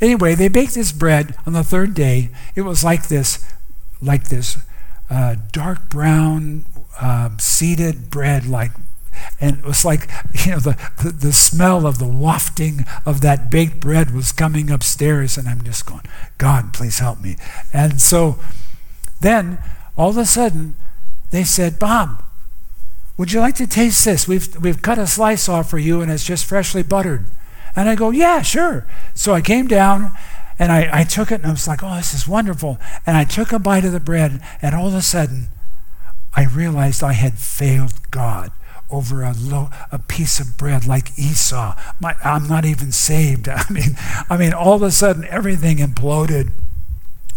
[0.00, 2.30] anyway, they baked this bread on the third day.
[2.54, 3.44] It was like this,
[4.00, 4.58] like this
[5.08, 6.66] uh, dark brown
[7.00, 8.72] uh, seeded bread, like
[9.40, 10.10] and it was like
[10.46, 14.70] you know the, the, the smell of the wafting of that baked bread was coming
[14.70, 16.02] upstairs and i'm just going
[16.38, 17.36] god please help me
[17.72, 18.38] and so
[19.20, 19.58] then
[19.96, 20.74] all of a sudden
[21.30, 22.22] they said bob
[23.20, 24.26] would you like to taste this?
[24.26, 27.26] We've, we've cut a slice off for you and it's just freshly buttered.
[27.76, 28.86] And I go, Yeah, sure.
[29.12, 30.12] So I came down
[30.58, 32.78] and I, I took it and I was like, Oh, this is wonderful.
[33.04, 35.48] And I took a bite of the bread and all of a sudden
[36.34, 38.52] I realized I had failed God
[38.88, 41.76] over a, lo- a piece of bread like Esau.
[42.00, 43.48] My, I'm not even saved.
[43.50, 43.98] I mean,
[44.30, 46.52] I mean, all of a sudden everything imploded.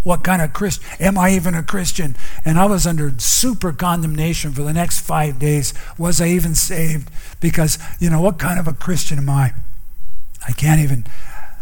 [0.03, 0.85] What kind of Christian?
[0.99, 2.15] Am I even a Christian?
[2.43, 5.73] And I was under super condemnation for the next five days.
[5.97, 7.09] Was I even saved?
[7.39, 9.53] Because, you know, what kind of a Christian am I?
[10.47, 11.05] I can't even.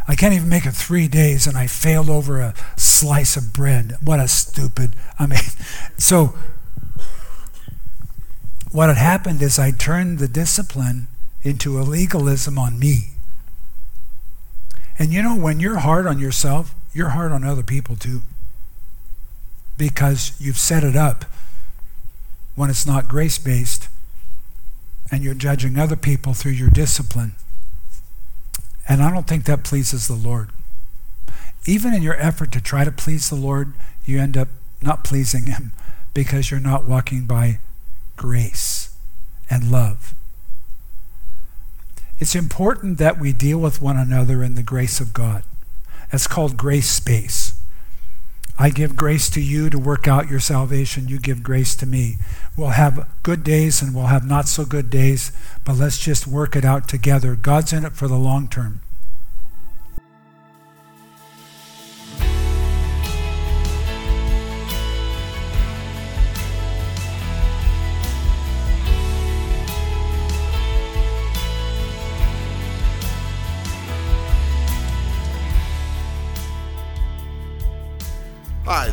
[0.08, 3.96] I can't even make it three days, and I failed over a slice of bread.
[4.02, 4.96] What a stupid.
[5.20, 5.40] I mean,
[5.98, 6.34] so
[8.72, 11.08] what had happened is I turned the discipline
[11.44, 13.12] into a legalism on me.
[14.98, 18.24] And you know, when you're hard on yourself, you're hard on other people too
[19.82, 21.26] because you've set it up
[22.54, 23.89] when it's not grace based
[25.10, 27.32] and you're judging other people through your discipline.
[28.88, 30.52] And I don't think that pleases the Lord.
[31.65, 33.74] Even in your effort to try to please the Lord,
[34.06, 34.50] you end up
[34.84, 35.72] not pleasing Him
[36.13, 37.58] because you're not walking by
[38.17, 38.96] grace
[39.50, 40.13] and love.
[42.20, 45.41] It's important that we deal with one another in the grace of God.
[46.12, 47.51] That's called grace space.
[48.62, 51.08] I give grace to you to work out your salvation.
[51.08, 52.17] You give grace to me.
[52.56, 55.32] We'll have good days and we'll have not so good days,
[55.65, 57.36] but let's just work it out together.
[57.36, 58.82] God's in it for the long term.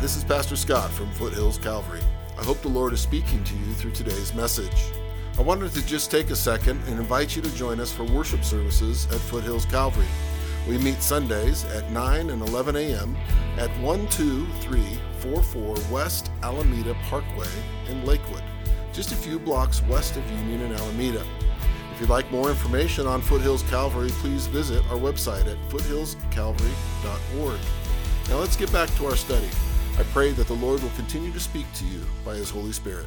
[0.09, 2.01] This is Pastor Scott from Foothills Calvary.
[2.35, 4.85] I hope the Lord is speaking to you through today's message.
[5.37, 8.43] I wanted to just take a second and invite you to join us for worship
[8.43, 10.07] services at Foothills Calvary.
[10.67, 13.15] We meet Sundays at 9 and 11 a.m.
[13.59, 17.45] at 12344 West Alameda Parkway
[17.87, 18.41] in Lakewood,
[18.91, 21.23] just a few blocks west of Union and Alameda.
[21.93, 27.59] If you'd like more information on Foothills Calvary, please visit our website at foothillscalvary.org.
[28.29, 29.49] Now let's get back to our study.
[29.99, 33.05] I pray that the Lord will continue to speak to you by His Holy Spirit.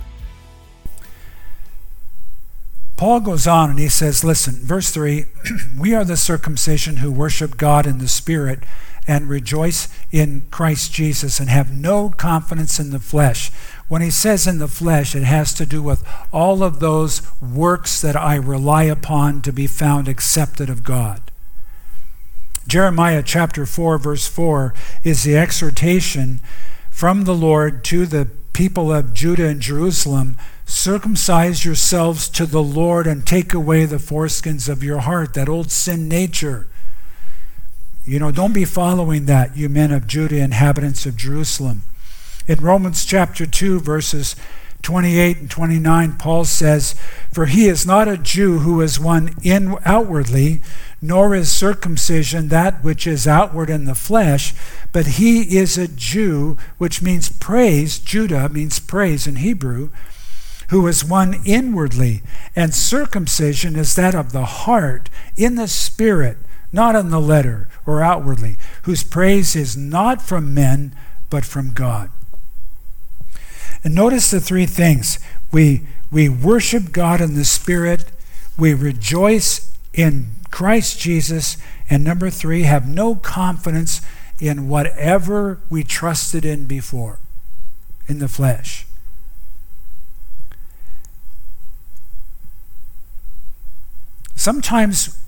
[2.99, 5.25] Paul goes on and he says, Listen, verse 3
[5.79, 8.61] We are the circumcision who worship God in the Spirit
[9.09, 13.51] and rejoice in Christ Jesus and have no confidence in the flesh.
[13.89, 18.03] When he says in the flesh, it has to do with all of those works
[18.03, 21.23] that I rely upon to be found accepted of God.
[22.69, 26.41] Jeremiah chapter 4, verse 4 is the exhortation
[27.03, 30.37] from the Lord to the people of Judah and Jerusalem
[30.67, 35.73] circumcise yourselves to the Lord and take away the foreskins of your heart, that old
[35.73, 36.69] sin nature.
[38.05, 41.83] You know, don't be following that, you men of Judah, inhabitants of Jerusalem.
[42.47, 44.37] In Romans chapter 2, verses
[44.83, 46.95] 28 and 29, Paul says,
[47.33, 50.63] For he is not a Jew who is one in outwardly,
[51.05, 54.55] nor is circumcision that which is outward in the flesh,
[54.93, 57.99] but he is a Jew, which means praise.
[57.99, 59.91] Judah means praise in Hebrew,
[60.71, 62.23] who is one inwardly.
[62.55, 66.39] And circumcision is that of the heart, in the spirit,
[66.73, 70.95] not in the letter or outwardly, whose praise is not from men,
[71.29, 72.11] but from God.
[73.83, 75.19] And notice the three things.
[75.51, 78.05] We, we worship God in the Spirit,
[78.57, 81.57] we rejoice in Christ Jesus,
[81.91, 84.03] and number three, have no confidence
[84.39, 87.19] in whatever we trusted in before,
[88.07, 88.87] in the flesh.
[94.37, 95.19] Sometimes,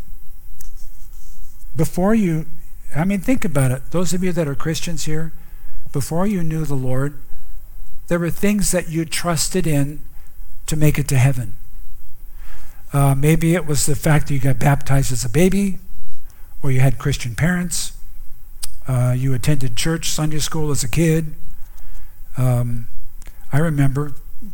[1.75, 2.45] before you,
[2.95, 3.93] I mean, think about it.
[3.93, 5.33] Those of you that are Christians here,
[5.91, 7.19] before you knew the Lord,
[8.09, 10.03] there were things that you trusted in
[10.67, 11.55] to make it to heaven.
[12.95, 15.79] Uh, maybe it was the fact that you got baptized as a baby,
[16.63, 17.93] or you had Christian parents,
[18.87, 21.35] uh, you attended church, Sunday school as a kid.
[22.37, 22.87] Um,
[23.53, 24.13] I remember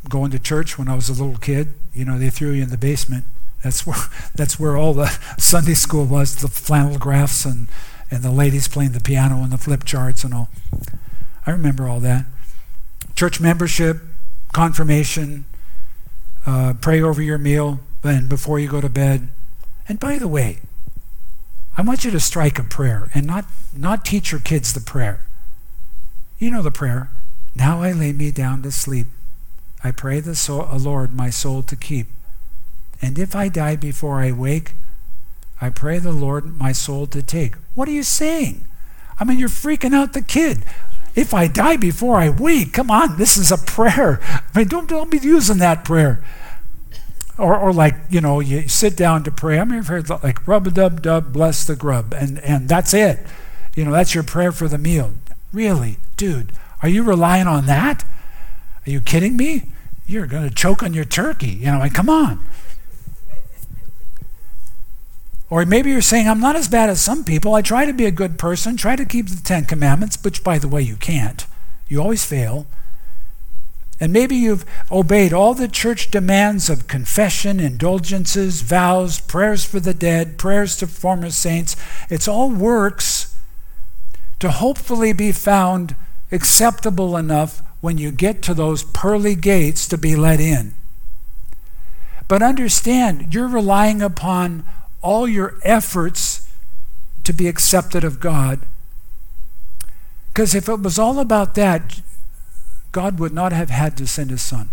[0.08, 1.74] going to church when I was a little kid.
[1.92, 3.24] You know, they threw you in the basement.
[3.62, 3.98] That's where
[4.34, 7.68] that's where all the Sunday school was, the flannel graphs and,
[8.10, 10.48] and the ladies playing the piano and the flip charts and all.
[11.46, 12.24] I remember all that
[13.14, 13.98] church membership,
[14.54, 15.44] confirmation,
[16.46, 19.28] uh, pray over your meal and before you go to bed.
[19.88, 20.58] And by the way,
[21.76, 23.44] I want you to strike a prayer and not,
[23.76, 25.24] not teach your kids the prayer.
[26.38, 27.10] You know the prayer.
[27.54, 29.06] Now I lay me down to sleep.
[29.82, 32.08] I pray the soul, uh, Lord my soul to keep.
[33.02, 34.72] And if I die before I wake,
[35.60, 37.54] I pray the Lord my soul to take.
[37.74, 38.66] What are you saying?
[39.18, 40.64] I mean, you're freaking out the kid
[41.14, 44.20] if I die before I wake, come on, this is a prayer.
[44.22, 46.22] I mean, don't, don't be using that prayer.
[47.40, 49.58] Or, or like, you know, you sit down to pray.
[49.58, 52.92] I mean, I've heard like rub a dub dub, bless the grub, and, and that's
[52.92, 53.26] it.
[53.74, 55.12] You know, that's your prayer for the meal.
[55.52, 58.04] Really, dude, are you relying on that?
[58.86, 59.68] Are you kidding me?
[60.06, 61.50] You're going to choke on your turkey.
[61.50, 62.44] You know, like, come on.
[65.48, 67.54] Or maybe you're saying, I'm not as bad as some people.
[67.54, 70.58] I try to be a good person, try to keep the Ten Commandments, which, by
[70.58, 71.46] the way, you can't.
[71.88, 72.66] You always fail.
[74.00, 79.92] And maybe you've obeyed all the church demands of confession, indulgences, vows, prayers for the
[79.92, 81.76] dead, prayers to former saints.
[82.08, 83.36] It's all works
[84.38, 85.94] to hopefully be found
[86.32, 90.74] acceptable enough when you get to those pearly gates to be let in.
[92.26, 94.64] But understand, you're relying upon
[95.02, 96.48] all your efforts
[97.24, 98.60] to be accepted of God.
[100.28, 102.00] Because if it was all about that,
[102.92, 104.70] God would not have had to send his son.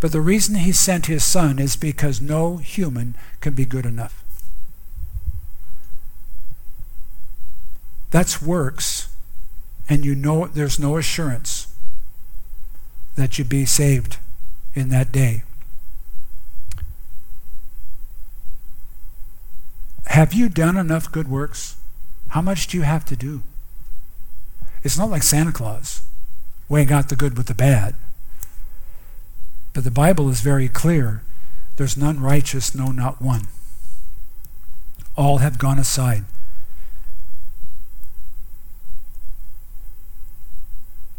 [0.00, 4.24] But the reason he sent his son is because no human can be good enough.
[8.10, 9.08] That's works,
[9.88, 11.66] and you know there's no assurance
[13.16, 14.18] that you'd be saved
[14.74, 15.42] in that day.
[20.06, 21.76] Have you done enough good works?
[22.28, 23.42] How much do you have to do?
[24.82, 26.02] It's not like Santa Claus,
[26.68, 27.94] weighing out the good with the bad.
[29.72, 31.22] But the Bible is very clear
[31.76, 33.46] there's none righteous, no, not one.
[35.16, 36.24] All have gone aside.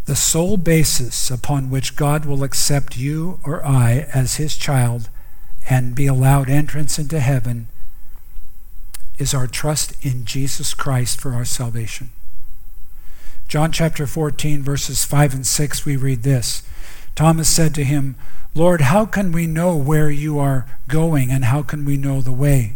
[0.05, 5.09] The sole basis upon which God will accept you or I as his child
[5.69, 7.69] and be allowed entrance into heaven
[9.19, 12.09] is our trust in Jesus Christ for our salvation.
[13.49, 16.61] John chapter 14, verses 5 and 6, we read this
[17.15, 18.15] Thomas said to him,
[18.53, 22.31] Lord, how can we know where you are going, and how can we know the
[22.31, 22.75] way?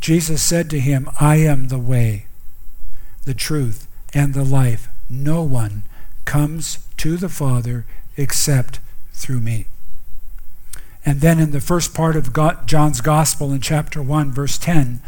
[0.00, 2.24] Jesus said to him, I am the way,
[3.26, 4.88] the truth, and the life.
[5.10, 5.82] No one
[6.24, 7.84] comes to the Father
[8.16, 8.80] except
[9.12, 9.66] through me.
[11.04, 12.32] And then in the first part of
[12.64, 15.02] John's Gospel, in chapter 1, verse 10,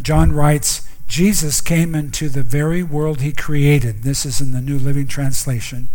[0.00, 4.02] John writes, Jesus came into the very world he created.
[4.02, 5.88] This is in the New Living Translation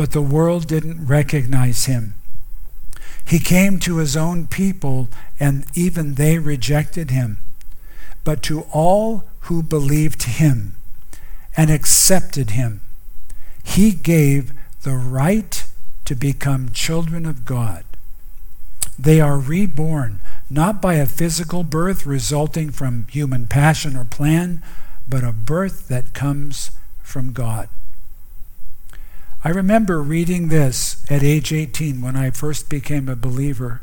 [0.00, 2.14] but the world didn't recognize him.
[3.22, 7.36] He came to his own people, and even they rejected him.
[8.24, 10.74] But to all who believed him
[11.54, 12.80] and accepted him,
[13.62, 14.52] he gave
[14.84, 15.64] the right
[16.06, 17.84] to become children of God.
[18.98, 20.20] They are reborn,
[20.50, 24.62] not by a physical birth resulting from human passion or plan,
[25.08, 26.72] but a birth that comes
[27.02, 27.68] from God.
[29.42, 33.80] I remember reading this at age 18 when I first became a believer.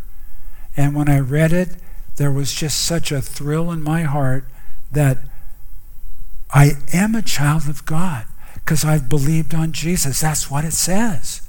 [0.75, 1.77] And when I read it,
[2.17, 4.45] there was just such a thrill in my heart
[4.91, 5.17] that
[6.53, 10.21] I am a child of God because I've believed on Jesus.
[10.21, 11.41] That's what it says.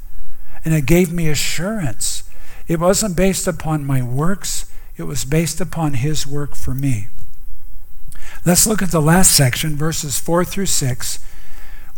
[0.64, 2.22] And it gave me assurance.
[2.66, 7.08] It wasn't based upon my works, it was based upon His work for me.
[8.44, 11.18] Let's look at the last section, verses 4 through 6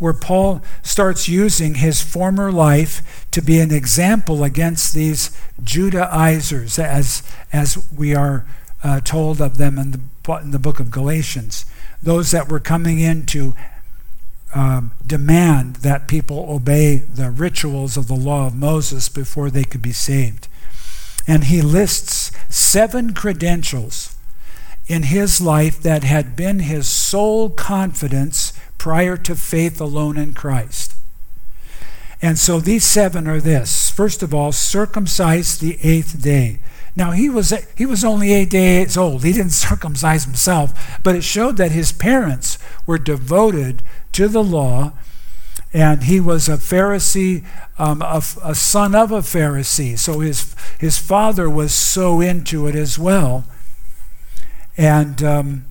[0.00, 5.30] where Paul starts using his former life to be an example against these
[5.62, 7.22] Judaizers, as,
[7.52, 8.46] as we are
[8.82, 10.00] uh, told of them in the,
[10.42, 11.66] in the book of Galatians.
[12.02, 13.54] Those that were coming in to
[14.54, 19.82] um, demand that people obey the rituals of the law of Moses before they could
[19.82, 20.48] be saved.
[21.26, 24.16] And he lists seven credentials
[24.86, 30.96] in his life that had been his sole confidence prior to faith alone in Christ.
[32.22, 33.90] And so these seven are this.
[33.90, 36.60] First of all, circumcised the eighth day.
[36.96, 39.24] Now he was he was only eight days old.
[39.24, 44.92] He didn't circumcise himself, but it showed that his parents were devoted to the law,
[45.72, 47.44] and he was a Pharisee,
[47.78, 49.98] um, a, a son of a Pharisee.
[49.98, 53.44] So his his father was so into it as well,
[54.76, 55.64] and um,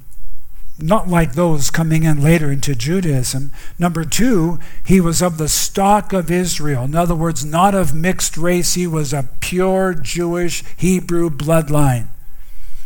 [0.82, 3.52] not like those coming in later into Judaism.
[3.78, 6.86] Number two, he was of the stock of Israel.
[6.86, 8.76] In other words, not of mixed race.
[8.76, 12.08] He was a pure Jewish Hebrew bloodline.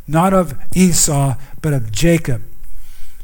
[0.08, 2.42] Not of Esau, but of Jacob.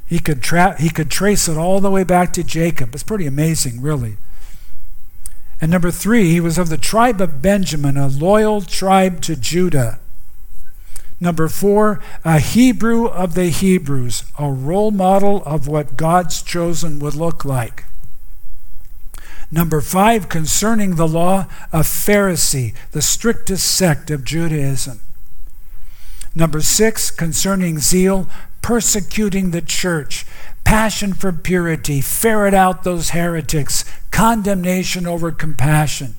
[0.10, 2.95] He could, tra- he could trace it all the way back to Jacob.
[2.95, 4.18] It's pretty amazing, really.
[5.62, 9.99] And number three, he was of the tribe of Benjamin, a loyal tribe to Judah.
[11.20, 17.14] Number four, a Hebrew of the Hebrews, a role model of what God's chosen would
[17.14, 17.86] look like.
[19.51, 25.01] Number five, concerning the law, a Pharisee, the strictest sect of Judaism.
[26.34, 28.28] Number six, concerning zeal,
[28.62, 30.26] persecuting the church,
[30.64, 36.16] passion for purity, ferret out those heretics, condemnation over compassion,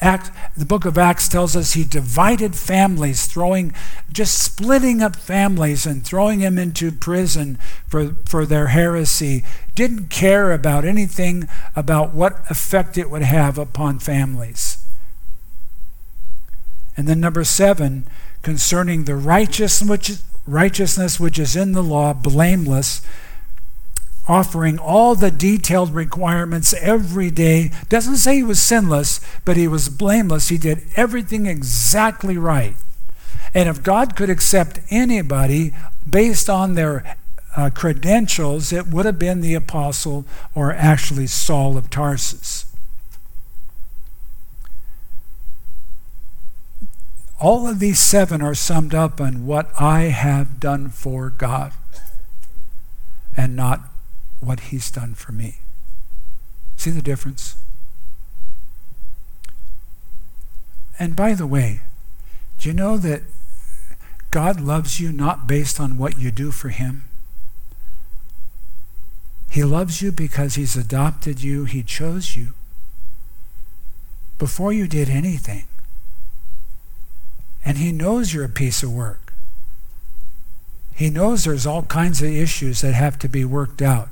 [0.00, 3.72] Act, the book of Acts tells us he divided families, throwing,
[4.12, 7.58] just splitting up families and throwing them into prison
[7.88, 9.42] for, for their heresy.
[9.74, 14.84] Didn't care about anything about what effect it would have upon families.
[16.94, 18.06] And then number seven,
[18.42, 20.12] concerning the righteous which,
[20.46, 23.02] righteousness which is in the law, blameless,
[24.28, 27.70] offering all the detailed requirements every day.
[27.88, 30.48] Doesn't say he was sinless, but he was blameless.
[30.48, 32.76] He did everything exactly right.
[33.54, 35.72] And if God could accept anybody
[36.08, 37.16] based on their
[37.56, 42.66] uh, credentials, it would have been the apostle or actually Saul of Tarsus.
[47.38, 51.72] All of these seven are summed up in what I have done for God
[53.36, 53.80] and not
[54.40, 55.58] what He's done for me.
[56.76, 57.56] See the difference?
[60.98, 61.80] And by the way,
[62.58, 63.22] do you know that
[64.30, 67.04] God loves you not based on what you do for Him?
[69.50, 72.48] He loves you because He's adopted you, He chose you
[74.38, 75.64] before you did anything.
[77.66, 79.34] And He knows you're a piece of work.
[80.94, 84.08] He knows there's all kinds of issues that have to be worked out.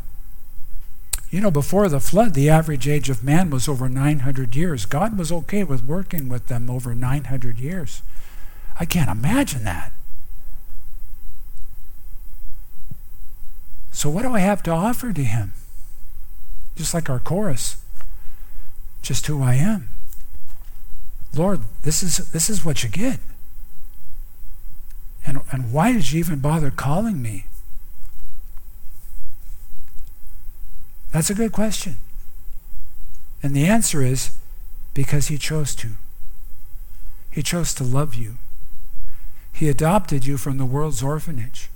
[1.30, 4.84] You know, before the flood, the average age of man was over 900 years.
[4.84, 8.02] God was okay with working with them over 900 years.
[8.78, 9.92] I can't imagine that.
[13.90, 15.52] So, what do I have to offer to Him?
[16.76, 17.82] Just like our chorus,
[19.00, 19.88] just who I am.
[21.34, 23.20] Lord, this is, this is what you get.
[25.26, 27.46] And, and why did you even bother calling me?
[31.12, 31.96] That's a good question.
[33.42, 34.36] And the answer is
[34.94, 35.90] because he chose to.
[37.30, 38.36] He chose to love you.
[39.52, 41.68] He adopted you from the world's orphanage.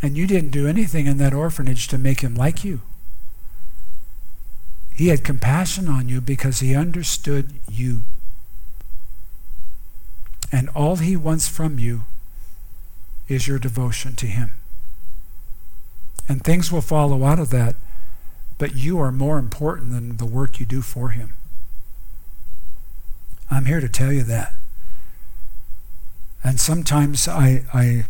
[0.00, 2.80] And you didn't do anything in that orphanage to make him like you.
[4.94, 8.02] He had compassion on you because he understood you.
[10.50, 12.02] And all he wants from you
[13.28, 14.52] is your devotion to him.
[16.28, 17.74] And things will follow out of that,
[18.58, 21.32] but you are more important than the work you do for Him.
[23.50, 24.54] I'm here to tell you that.
[26.44, 28.04] And sometimes I, I,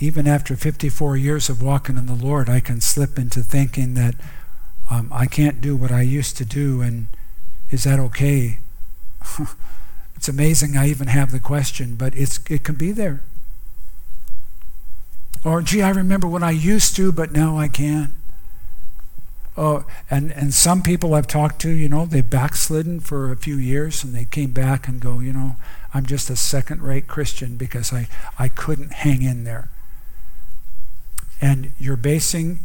[0.00, 4.14] even after 54 years of walking in the Lord, I can slip into thinking that
[4.90, 7.06] um, I can't do what I used to do, and
[7.70, 8.58] is that okay?
[10.16, 13.22] it's amazing I even have the question, but it's, it can be there.
[15.44, 18.10] Or, gee, I remember when I used to, but now I can't.
[19.56, 23.56] Oh, and, and some people I've talked to, you know, they've backslidden for a few
[23.56, 25.56] years and they came back and go, you know,
[25.94, 28.08] I'm just a second rate Christian because I,
[28.38, 29.70] I couldn't hang in there.
[31.40, 32.60] And you're basing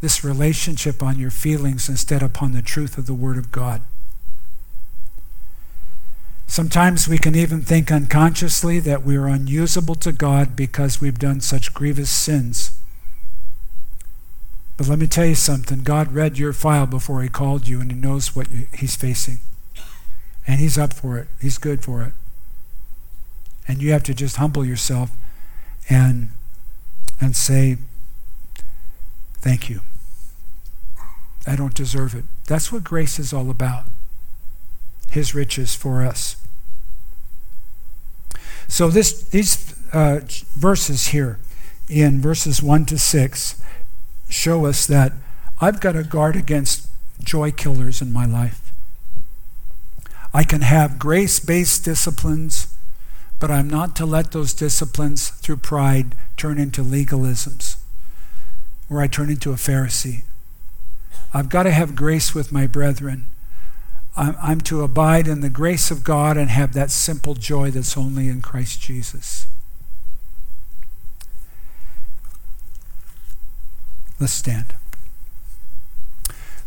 [0.00, 3.82] this relationship on your feelings instead upon the truth of the Word of God.
[6.48, 11.40] Sometimes we can even think unconsciously that we are unusable to God because we've done
[11.42, 12.72] such grievous sins.
[14.78, 17.92] But let me tell you something God read your file before He called you, and
[17.92, 19.40] He knows what you, He's facing.
[20.46, 22.14] And He's up for it, He's good for it.
[23.68, 25.10] And you have to just humble yourself
[25.90, 26.30] and,
[27.20, 27.76] and say,
[29.34, 29.82] Thank you.
[31.46, 32.24] I don't deserve it.
[32.46, 33.84] That's what grace is all about
[35.10, 36.36] his riches for us.
[38.68, 40.20] So this, these uh,
[40.54, 41.38] verses here,
[41.88, 43.62] in verses 1 to 6,
[44.28, 45.12] show us that
[45.60, 46.88] I've got to guard against
[47.22, 48.70] joy killers in my life.
[50.34, 52.74] I can have grace based disciplines,
[53.40, 57.76] but I'm not to let those disciplines, through pride, turn into legalisms,
[58.88, 60.24] where I turn into a Pharisee.
[61.32, 63.28] I've got to have grace with my brethren
[64.18, 67.96] I'm, I'm to abide in the grace of God and have that simple joy that's
[67.96, 69.46] only in Christ Jesus.
[74.18, 74.74] Let's stand.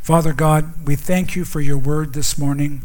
[0.02, 2.84] Father God, we thank you for your word this morning.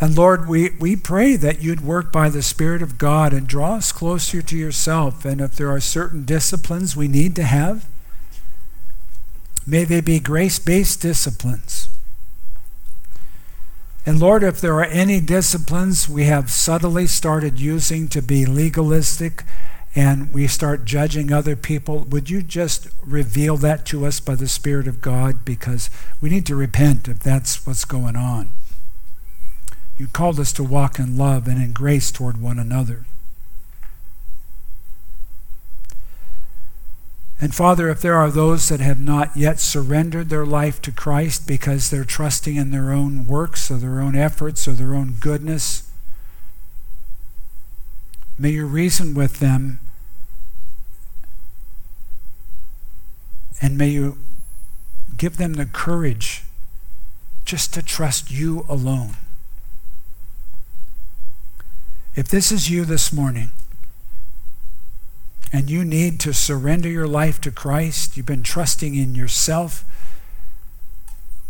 [0.00, 3.74] And Lord, we, we pray that you'd work by the Spirit of God and draw
[3.74, 5.24] us closer to yourself.
[5.24, 7.88] And if there are certain disciplines we need to have,
[9.66, 11.87] may they be grace based disciplines.
[14.08, 19.44] And Lord, if there are any disciplines we have subtly started using to be legalistic
[19.94, 24.48] and we start judging other people, would you just reveal that to us by the
[24.48, 25.44] Spirit of God?
[25.44, 25.90] Because
[26.22, 28.48] we need to repent if that's what's going on.
[29.98, 33.04] You called us to walk in love and in grace toward one another.
[37.40, 41.46] And Father, if there are those that have not yet surrendered their life to Christ
[41.46, 45.88] because they're trusting in their own works or their own efforts or their own goodness,
[48.36, 49.78] may you reason with them
[53.60, 54.18] and may you
[55.16, 56.44] give them the courage
[57.44, 59.16] just to trust you alone.
[62.16, 63.50] If this is you this morning,
[65.52, 69.84] and you need to surrender your life to Christ, you've been trusting in yourself,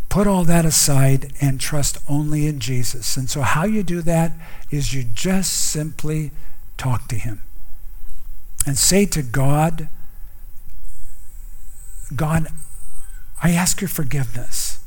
[0.07, 3.17] put all that aside and trust only in Jesus.
[3.17, 4.33] And so, how you do that
[4.71, 6.31] is you just simply
[6.77, 7.41] talk to Him
[8.65, 9.89] and say to God,
[12.15, 12.47] God,
[13.41, 14.83] I ask your forgiveness.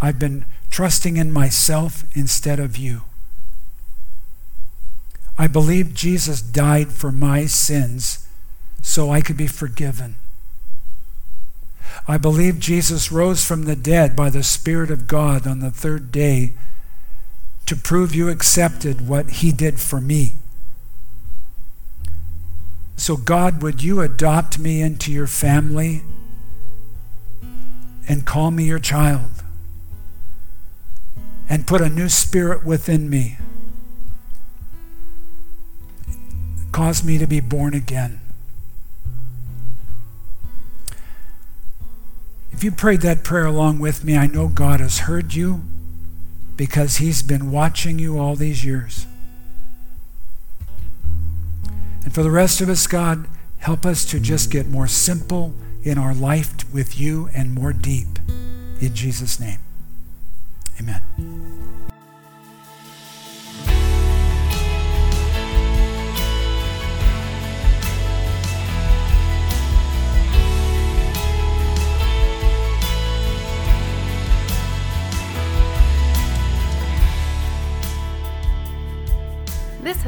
[0.00, 3.02] I've been trusting in myself instead of you.
[5.38, 8.26] I believe Jesus died for my sins
[8.82, 10.16] so I could be forgiven.
[12.08, 16.10] I believe Jesus rose from the dead by the Spirit of God on the third
[16.10, 16.54] day
[17.66, 20.34] to prove you accepted what he did for me.
[22.96, 26.02] So, God, would you adopt me into your family
[28.08, 29.44] and call me your child
[31.48, 33.38] and put a new spirit within me?
[36.78, 38.20] Cause me to be born again.
[42.52, 45.62] If you prayed that prayer along with me, I know God has heard you
[46.56, 49.08] because He's been watching you all these years.
[52.04, 53.26] And for the rest of us, God,
[53.58, 58.20] help us to just get more simple in our life with you and more deep.
[58.80, 59.58] In Jesus' name,
[60.80, 61.67] amen.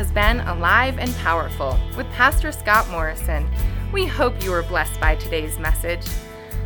[0.01, 3.47] Has been Alive and Powerful with Pastor Scott Morrison.
[3.93, 6.07] We hope you were blessed by today's message.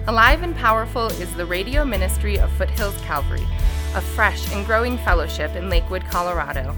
[0.06, 3.44] Alive and Powerful is the radio ministry of Foothills Calvary,
[3.96, 6.76] a fresh and growing fellowship in Lakewood, Colorado.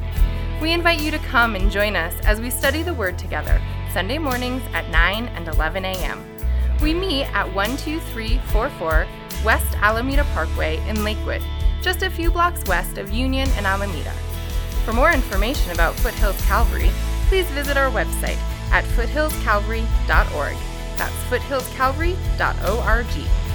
[0.62, 3.61] We invite you to come and join us as we study the Word together,
[3.92, 6.24] Sunday mornings at 9 and 11 a.m.
[6.80, 9.07] We meet at 12344
[9.44, 11.42] West Alameda Parkway in Lakewood,
[11.82, 14.14] just a few blocks west of Union and Alameda.
[14.87, 16.93] For more information about Foothills Calvary,
[17.26, 18.39] please visit our website
[18.70, 20.57] at foothillscalvary.org.
[20.97, 23.45] That's foothillscalvary.org.